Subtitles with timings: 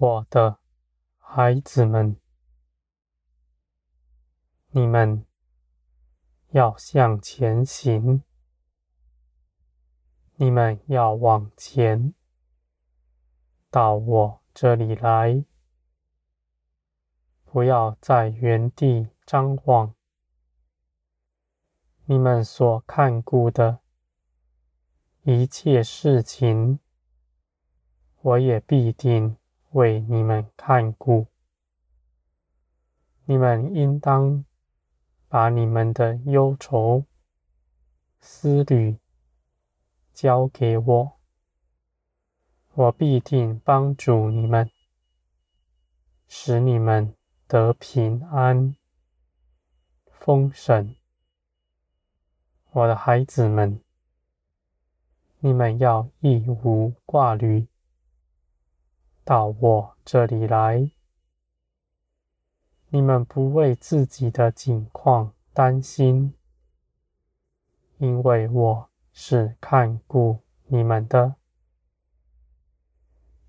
[0.00, 0.60] 我的
[1.18, 2.16] 孩子们，
[4.68, 5.26] 你们
[6.50, 8.22] 要向前行，
[10.36, 12.14] 你们要往前
[13.70, 15.44] 到我这里来，
[17.44, 19.96] 不要在原地张望。
[22.04, 23.80] 你们所看顾的
[25.22, 26.78] 一切事情，
[28.20, 29.36] 我也必定
[29.70, 31.26] 为你们看顾。
[33.24, 34.44] 你们应当
[35.28, 37.04] 把你们的忧愁、
[38.20, 38.98] 思虑
[40.14, 41.12] 交给我，
[42.72, 44.70] 我必定帮助你们，
[46.26, 47.14] 使你们
[47.46, 48.74] 得平安、
[50.06, 50.96] 丰盛。
[52.70, 53.80] 我的孩子们，
[55.40, 57.66] 你们要一无挂虑，
[59.28, 60.90] 到我这里来。
[62.88, 66.32] 你们不为自己的境况担心，
[67.98, 71.34] 因为我是看顾你们的。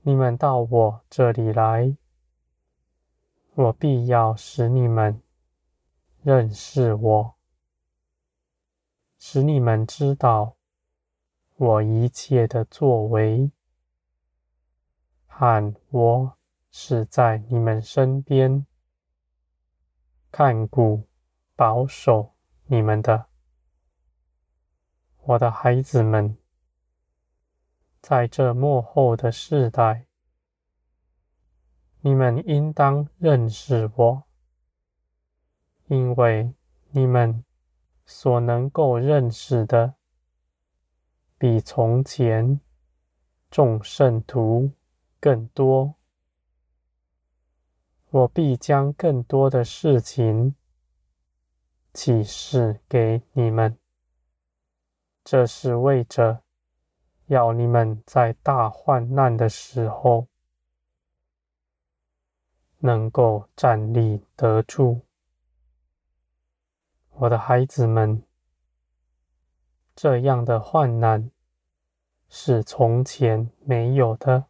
[0.00, 1.94] 你们到我这里来，
[3.52, 5.20] 我必要使你们
[6.22, 7.34] 认识我。
[9.18, 10.56] 使你们知道
[11.56, 13.50] 我一切的作为，
[15.38, 16.38] 和我
[16.70, 18.64] 是在你们身边
[20.32, 21.06] 看顾、
[21.54, 22.32] 保守
[22.64, 23.26] 你们的，
[25.24, 26.38] 我的孩子们。
[28.00, 30.06] 在这幕后的世代，
[32.00, 34.22] 你们应当认识我，
[35.88, 36.54] 因为
[36.92, 37.44] 你们。
[38.08, 39.96] 所能够认识的，
[41.36, 42.60] 比从前
[43.50, 44.70] 众圣徒
[45.20, 45.94] 更多。
[48.10, 50.54] 我必将更多的事情
[51.92, 53.76] 启示给你们，
[55.24, 56.42] 这是为着
[57.26, 60.28] 要你们在大患难的时候
[62.78, 65.02] 能够站立得住。
[67.10, 68.22] 我的孩子们，
[69.94, 71.30] 这样的患难
[72.28, 74.44] 是从前没有的，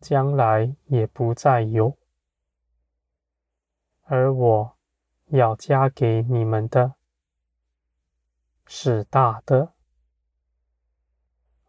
[0.00, 1.96] 将来也不再有。
[4.04, 4.76] 而我
[5.26, 6.94] 要加给你们的
[8.66, 9.74] 是大的。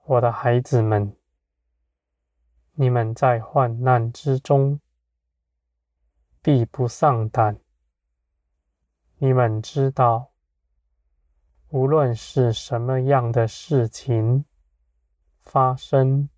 [0.05, 1.15] 我的孩子们，
[2.73, 4.79] 你们在患难之中
[6.41, 7.59] 必不丧胆。
[9.17, 10.31] 你们知道，
[11.67, 14.45] 无论是什么样的事情
[15.41, 16.29] 发生，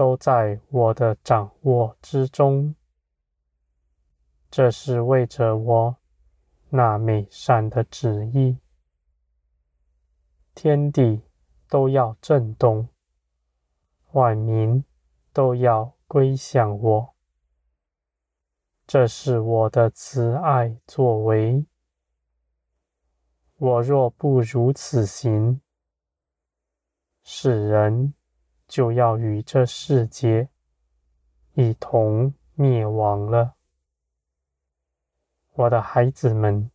[0.00, 2.74] 都在我的掌握之中。
[4.50, 5.96] 这是为着我
[6.70, 8.56] 那美善的旨意。
[10.54, 11.20] 天地
[11.68, 12.88] 都要震动，
[14.12, 14.82] 万民
[15.34, 17.14] 都要归向我。
[18.86, 21.66] 这是我的慈爱作为。
[23.58, 25.60] 我若不如此行，
[27.22, 28.14] 世人
[28.70, 30.48] 就要与这世界
[31.54, 33.56] 一同灭亡了。
[35.54, 36.70] 我的孩子们，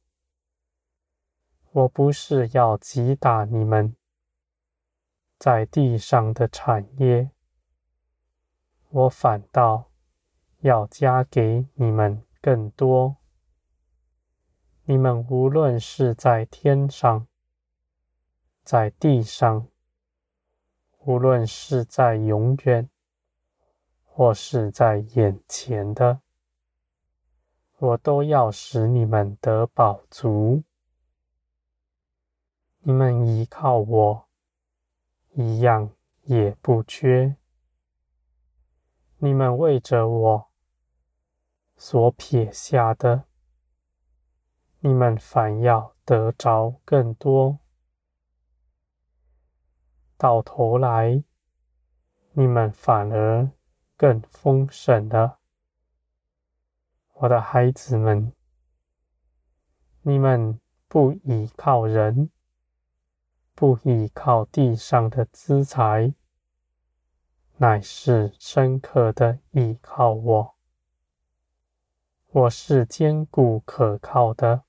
[1.71, 3.95] 我不是要击打你们
[5.39, 7.31] 在地上的产业，
[8.89, 9.89] 我反倒。
[10.61, 13.17] 要加给你们更多。
[14.85, 17.27] 你们无论是在天上，
[18.63, 19.67] 在地上，
[21.05, 22.89] 无论是在永远，
[24.03, 26.19] 或是在眼前的，
[27.77, 30.63] 我都要使你们得饱足。
[32.79, 34.25] 你们依靠我，
[35.33, 35.91] 一样
[36.23, 37.35] 也不缺。
[39.17, 40.47] 你们为着我。
[41.77, 43.25] 所撇下的，
[44.79, 47.59] 你们反要得着更多。
[50.17, 51.23] 到头来，
[52.33, 53.51] 你们反而
[53.97, 55.39] 更丰盛了。
[57.13, 58.33] 我的孩子们，
[60.01, 62.29] 你们不依靠人，
[63.53, 66.13] 不依靠地上的资财，
[67.57, 70.55] 乃是深刻的依靠我。
[72.31, 74.63] 我是坚固可靠的，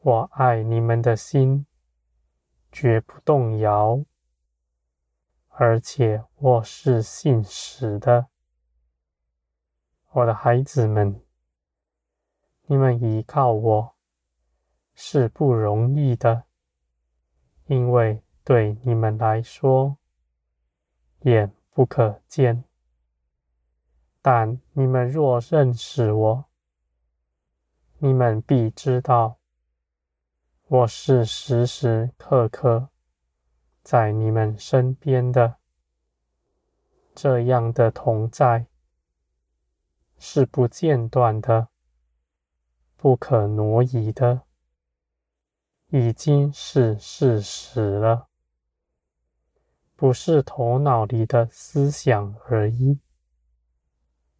[0.00, 1.66] 我爱你们的心
[2.70, 4.04] 绝不动摇。
[5.48, 8.28] 而且我是信实的。
[10.12, 11.20] 我的孩子们，
[12.66, 13.94] 你们依靠我
[14.94, 16.44] 是不容易的，
[17.66, 19.98] 因为对你们来说，
[21.20, 22.64] 眼不可见。
[24.22, 26.44] 但你们若认识我，
[27.98, 29.39] 你们必知道，
[30.72, 32.90] 我是时时刻刻
[33.82, 35.56] 在你们身边的。
[37.12, 38.68] 这样的同在。
[40.16, 41.70] 是不间断的，
[42.96, 44.42] 不可挪移的，
[45.88, 48.28] 已经是事实了，
[49.96, 53.00] 不是头脑里的思想而已。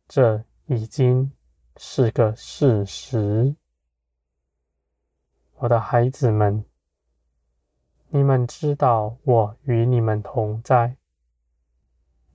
[0.07, 1.33] 这已经
[1.77, 3.57] 是个事实。
[5.61, 6.65] 我的孩子们，
[8.09, 10.97] 你们知道我与你们同在，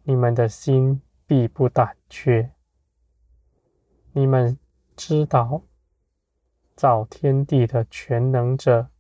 [0.04, 2.51] 你们的心必不胆怯。
[4.12, 4.60] 你们
[4.95, 5.63] 知道，
[6.75, 8.92] 造天地的全能者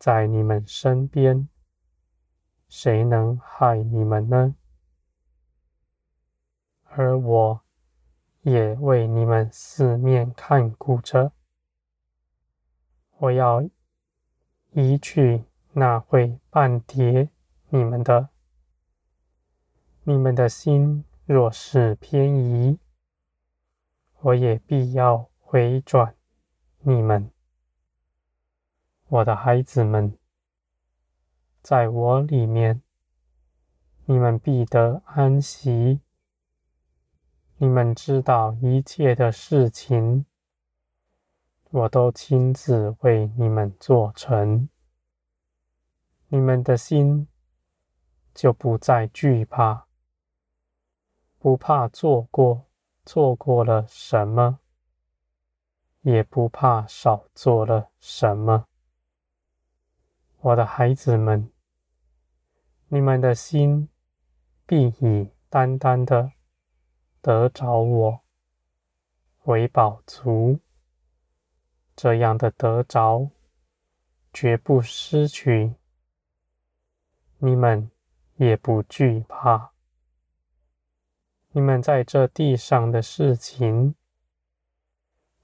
[0.00, 1.48] 在你们身边，
[2.68, 4.56] 谁能害你们呢？
[6.82, 7.60] 而我
[8.42, 11.30] 也为你们四面看顾着，
[13.18, 13.68] 我要
[14.72, 17.30] 移去那会绊跌
[17.70, 18.28] 你们的。
[20.04, 22.78] 你们的心若是偏移，
[24.20, 26.14] 我也必要回转
[26.80, 27.30] 你们，
[29.08, 30.16] 我的孩子们，
[31.62, 32.82] 在我里面，
[34.04, 36.00] 你们必得安息。
[37.56, 40.26] 你们知道一切的事情，
[41.70, 44.68] 我都亲自为你们做成，
[46.28, 47.28] 你们的心
[48.34, 49.86] 就不再惧怕，
[51.38, 52.66] 不怕做过。
[53.06, 54.58] 做过了什么，
[56.00, 58.66] 也不怕少做了什么。
[60.40, 61.52] 我的孩子们，
[62.88, 63.88] 你们的心
[64.66, 66.32] 必以单单的
[67.20, 68.20] 得着我
[69.44, 70.58] 为饱足，
[71.96, 73.30] 这样的得着
[74.30, 75.76] 绝不失去，
[77.38, 77.90] 你们
[78.34, 79.72] 也不惧怕。
[81.52, 83.94] 你们在这地上的事情，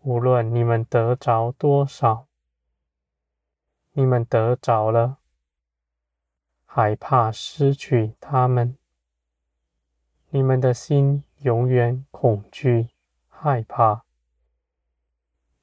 [0.01, 2.27] 无论你们得着多少，
[3.93, 5.17] 你们得着了，
[6.67, 8.77] 害怕失去他们，
[10.29, 12.91] 你们的心永远恐惧、
[13.31, 14.05] 害怕，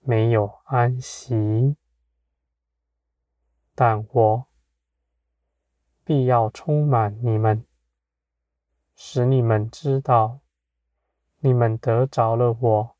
[0.10, 1.76] 没有安息。
[3.76, 4.48] 但我
[6.04, 7.64] 必要充满你们。
[8.96, 10.40] 使你们知道，
[11.42, 12.96] 你们得着了我，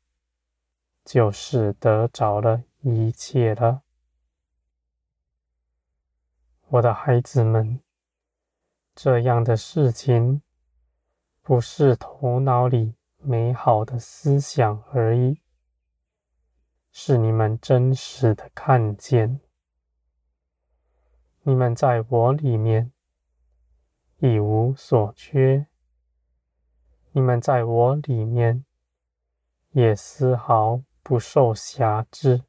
[1.04, 3.82] 就是得着了一切了。
[6.68, 7.80] 我的孩子们，
[8.94, 10.42] 这样的事情
[11.42, 15.40] 不是头脑里美好的思想而已，
[16.92, 19.40] 是你们真实的看见。
[21.42, 22.92] 你们在我里面
[24.18, 25.66] 一无所缺。
[27.12, 28.64] 你们在我里面
[29.70, 32.42] 也丝毫不受辖制。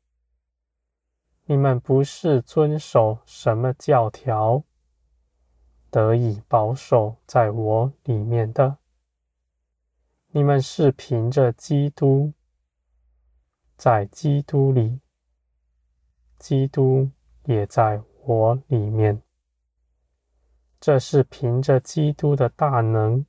[1.46, 4.64] 你们不是遵守什么教条，
[5.90, 8.78] 得以保守在我里面的。
[10.30, 12.34] 你们是凭着基督，
[13.82, 15.02] 在基督里，
[16.38, 17.10] 基督
[17.46, 19.24] 也在我里面。
[20.80, 23.26] 这是凭着基督的大能。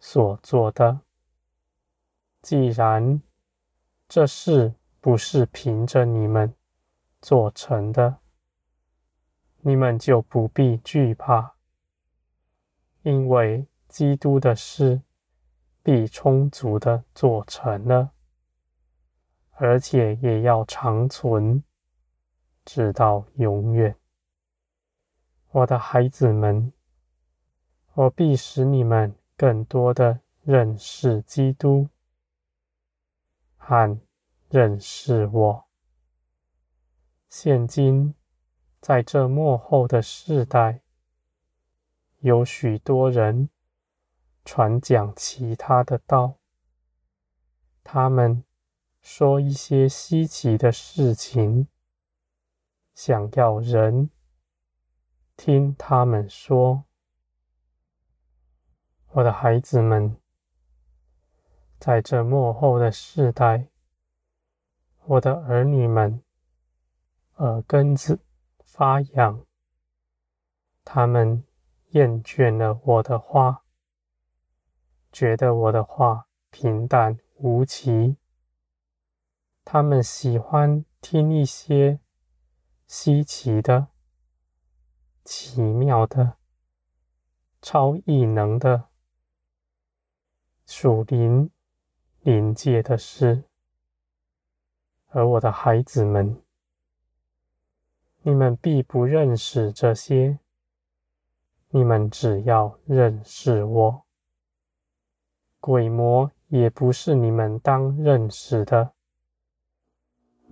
[0.00, 1.02] 所做的，
[2.40, 3.22] 既然
[4.08, 6.52] 这事不是凭着你们
[7.20, 8.18] 做成的，
[9.60, 11.54] 你们就不必惧怕，
[13.02, 15.02] 因为基督的事
[15.84, 18.10] 必充足的做成了，
[19.52, 21.62] 而且也要长存，
[22.64, 23.96] 直到永远。
[25.50, 26.72] 我的孩子们，
[27.94, 29.14] 我必使你们。
[29.34, 31.88] 更多的认识基督
[33.56, 33.98] 和
[34.48, 35.64] 认识我。
[37.28, 38.14] 现今
[38.80, 40.82] 在这末后的世代，
[42.20, 43.48] 有许多人
[44.44, 46.34] 传讲其他的道，
[47.82, 48.44] 他们
[49.02, 51.66] 说一些稀奇的事情，
[52.94, 54.10] 想要人
[55.36, 56.84] 听他们说。
[59.08, 60.16] 我的孩子们，
[61.80, 63.68] 在这幕后的世代，
[65.04, 66.22] 我的儿女们
[67.36, 68.20] 耳根子
[68.64, 69.44] 发痒，
[70.84, 71.44] 他们
[71.88, 73.64] 厌倦了我的话，
[75.10, 78.16] 觉得我的话平淡无奇。
[79.64, 82.00] 他们喜欢听一些
[82.86, 83.88] 稀奇的、
[85.24, 86.36] 奇妙的、
[87.62, 88.88] 超异能的
[90.66, 91.50] 属灵
[92.20, 93.44] 灵界的事，
[95.08, 96.42] 而我的孩子们，
[98.22, 100.38] 你们必不认识这些。
[101.74, 104.04] 你们只要认识我，
[105.58, 108.92] 鬼魔也不是你们当认识的。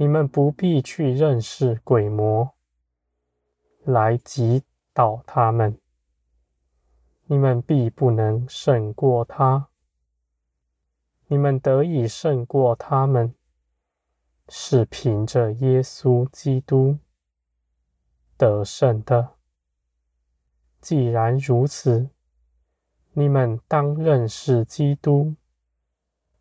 [0.01, 2.55] 你们不必去认识鬼魔，
[3.85, 4.63] 来击
[4.95, 5.79] 倒他们。
[7.27, 9.69] 你们必不能胜过他。
[11.27, 13.35] 你们得以胜过他们，
[14.49, 16.97] 是凭着耶稣基督
[18.39, 19.35] 得胜的。
[20.81, 22.09] 既然如此，
[23.13, 25.35] 你们当认识基督，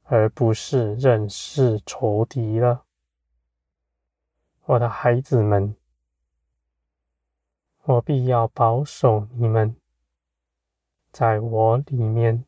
[0.03, 2.85] 而不是认识仇敌了。
[4.69, 5.75] 我的孩子们，
[7.85, 9.75] 我必要保守你们，
[11.11, 12.45] 在我里面。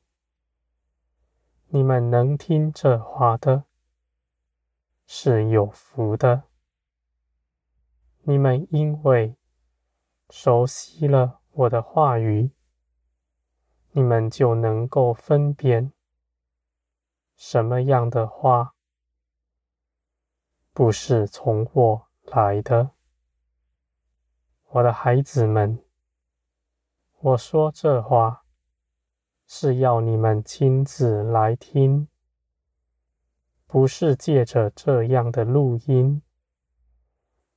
[1.69, 3.63] 你们能听这话的，
[5.07, 6.43] 是有福的。
[8.19, 9.35] 你们因为
[10.29, 12.51] 熟悉了我的话语，
[13.93, 15.91] 你们就能够分辨
[17.35, 18.75] 什么样的话
[20.71, 22.91] 不是从我来的，
[24.69, 25.83] 我的孩子们，
[27.19, 28.45] 我说这话
[29.45, 32.07] 是要你们亲自来听，
[33.67, 36.21] 不是借着这样的录音，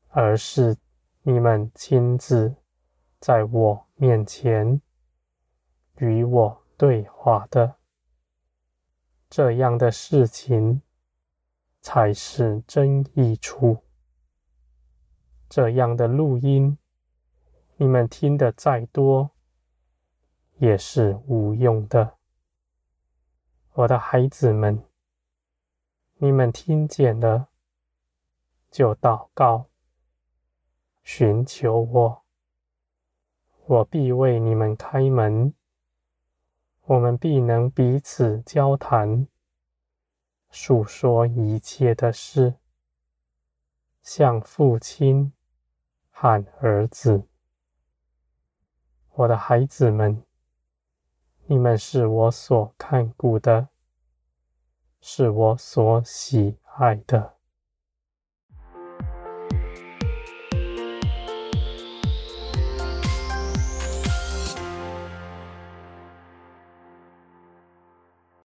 [0.08, 0.76] 而是
[1.22, 2.56] 你们亲自
[3.20, 4.80] 在我面前
[5.98, 7.76] 与我对话的，
[9.30, 10.82] 这样的事情
[11.80, 13.84] 才是真益处。
[15.54, 16.78] 这样的录音，
[17.76, 19.30] 你们听得再多，
[20.56, 22.16] 也是无用的。
[23.74, 24.82] 我的孩子们，
[26.16, 27.50] 你们听见了，
[28.68, 29.66] 就祷告，
[31.04, 32.24] 寻求我，
[33.66, 35.54] 我必为你们开门，
[36.86, 39.28] 我们必能彼此交谈，
[40.50, 42.56] 述说一切的事，
[44.02, 45.32] 向父亲。
[46.16, 47.24] 喊儿子，
[49.14, 50.22] 我的孩子们，
[51.46, 53.68] 你们是我所看顾的，
[55.00, 57.33] 是我所喜爱的。